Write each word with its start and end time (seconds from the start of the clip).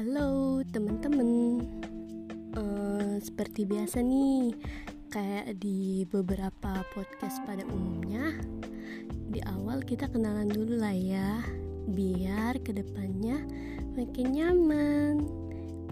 Halo 0.00 0.64
teman-teman, 0.64 1.60
uh, 2.56 3.20
seperti 3.20 3.68
biasa 3.68 4.00
nih, 4.00 4.56
kayak 5.12 5.60
di 5.60 6.08
beberapa 6.08 6.80
podcast 6.96 7.36
pada 7.44 7.68
umumnya, 7.68 8.32
di 9.28 9.44
awal 9.44 9.84
kita 9.84 10.08
kenalan 10.08 10.48
dulu 10.48 10.80
lah 10.80 10.96
ya, 10.96 11.44
biar 11.84 12.64
ke 12.64 12.72
depannya 12.72 13.44
makin 13.92 14.40
nyaman. 14.40 15.14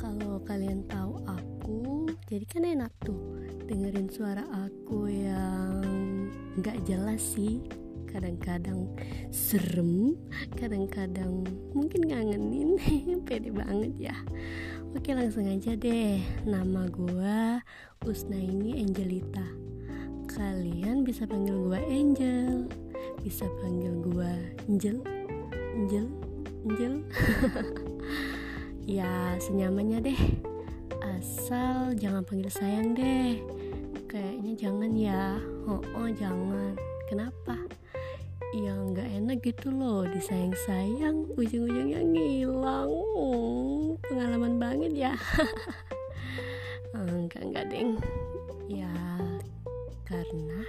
Kalau 0.01 0.41
kalian 0.41 0.89
tahu 0.89 1.21
aku, 1.29 2.09
jadi 2.33 2.49
kan 2.49 2.65
enak 2.65 2.93
tuh 3.05 3.45
dengerin 3.69 4.09
suara 4.09 4.49
aku 4.57 5.05
yang 5.13 5.85
nggak 6.57 6.81
jelas 6.89 7.21
sih 7.21 7.61
kadang-kadang 8.09 8.89
serem 9.29 10.17
kadang-kadang 10.57 11.45
mungkin 11.77 12.09
ngangenin. 12.09 12.81
Pede 13.29 13.53
banget 13.53 14.11
ya. 14.11 14.17
Oke 14.97 15.13
langsung 15.13 15.45
aja 15.47 15.77
deh. 15.77 16.19
Nama 16.49 16.89
gue 16.89 17.39
Usna 18.09 18.41
ini 18.41 18.81
Angelita. 18.81 19.45
Kalian 20.29 21.09
bisa 21.09 21.25
panggil 21.25 21.57
gue 21.57 21.81
Angel 21.89 22.69
Bisa 23.25 23.49
panggil 23.65 23.97
gue 24.05 24.33
Angel 24.69 24.97
Angel 25.77 26.07
Angel. 26.65 26.95
Ya 28.89 29.37
senyamannya 29.37 30.01
deh. 30.01 30.21
Asal 31.05 31.93
jangan 32.01 32.25
panggil 32.25 32.49
sayang 32.49 32.97
deh. 32.97 33.37
Kayaknya 34.09 34.53
jangan 34.57 34.93
ya. 34.97 35.37
Oh, 35.69 35.85
oh 35.93 36.09
jangan. 36.09 36.73
Kenapa? 37.05 37.69
Ya 38.59 38.75
nggak 38.75 39.09
enak 39.23 39.39
gitu 39.47 39.71
loh 39.71 40.03
disayang-sayang 40.11 41.31
ujung-ujungnya 41.39 42.03
ngilang. 42.03 42.91
Oh, 42.91 43.95
pengalaman 44.03 44.59
banget 44.59 44.93
ya. 44.95 45.13
Enggak 46.99 47.45
enggak 47.45 47.67
deng 47.71 47.91
ya 48.67 48.91
karena 50.09 50.61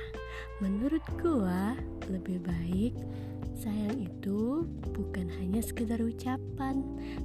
menurut 0.62 1.02
gua 1.18 1.74
lebih 2.12 2.38
baik 2.44 2.94
sayang 3.58 4.06
itu 4.06 4.68
bukan 4.94 5.26
hanya 5.42 5.64
sekedar 5.64 5.98
ucapan 6.04 6.84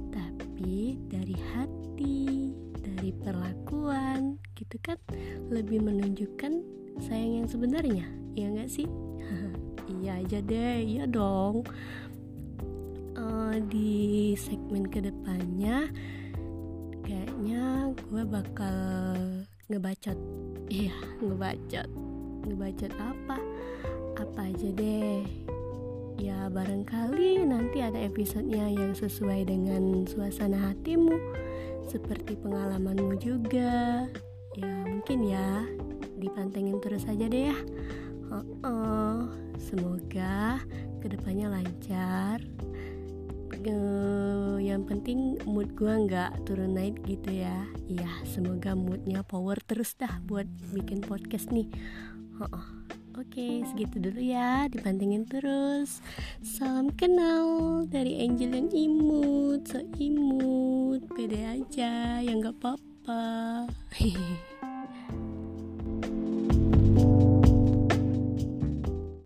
tapi 0.09 0.97
dari 1.11 1.37
hati 1.53 2.55
dari 2.81 3.13
perlakuan 3.13 4.41
gitu 4.57 4.81
kan? 4.81 4.97
Lebih 5.53 5.85
menunjukkan 5.85 6.63
sayang 7.05 7.43
yang 7.43 7.47
sebenarnya 7.51 8.07
ya 8.33 8.51
enggak 8.51 8.71
sih 8.71 8.87
iya 9.89 10.21
aja 10.21 10.39
deh 10.41 10.77
iya 10.81 11.05
dong. 11.05 11.65
Uh, 13.15 13.55
di 13.71 14.35
segmen 14.35 14.85
ke 14.91 14.99
depannya 14.99 15.87
kayaknya 17.05 17.93
gue 17.95 18.23
bakal 18.27 19.15
ngebacot 19.71 20.19
iya 20.67 20.93
ngebacot 21.21 21.89
ngebacot 22.45 22.93
apa? 22.97 23.37
Apa 24.21 24.41
aja 24.49 24.69
deh. 24.73 25.25
Ya 26.15 26.47
barangkali 26.47 27.43
nanti 27.43 27.83
ada 27.83 27.99
episodenya 27.99 28.71
yang 28.71 28.95
sesuai 28.95 29.51
dengan 29.51 30.07
suasana 30.07 30.71
hatimu 30.71 31.19
seperti 31.91 32.39
pengalamanmu 32.39 33.19
juga. 33.19 34.07
Ya 34.55 34.71
mungkin 34.87 35.19
ya 35.27 35.67
dipantengin 36.15 36.79
terus 36.79 37.03
aja 37.11 37.27
deh 37.27 37.51
ya 37.51 37.57
uh 38.35 38.43
-uh. 38.43 39.17
semoga 39.55 40.59
ke 40.99 41.07
depannya 41.07 41.47
lancar 41.47 42.43
uh, 43.65 44.57
yang 44.59 44.83
penting 44.83 45.39
mood 45.47 45.71
gue 45.73 45.93
nggak 46.05 46.43
turun 46.43 46.75
naik 46.75 46.99
gitu 47.07 47.31
ya 47.31 47.63
iya 47.87 48.11
semoga 48.27 48.75
moodnya 48.75 49.23
power 49.23 49.55
terus 49.63 49.95
dah 49.95 50.19
buat 50.27 50.45
bikin 50.75 50.99
podcast 50.99 51.49
nih 51.55 51.71
uh 52.41 52.45
-uh. 52.51 52.67
Oke, 53.15 53.63
segitu 53.71 54.03
dulu 54.03 54.19
ya. 54.19 54.67
Dipantengin 54.67 55.23
terus. 55.23 56.03
Salam 56.43 56.91
kenal 56.91 57.87
dari 57.87 58.19
Angel 58.19 58.51
yang 58.51 58.67
imut, 58.75 59.71
so 59.71 59.79
imut, 60.03 60.99
pede 61.15 61.39
aja, 61.47 62.19
yang 62.19 62.43
gak 62.43 62.59
apa-apa. 62.59 63.71